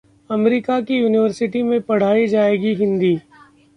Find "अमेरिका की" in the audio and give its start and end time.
0.29-0.97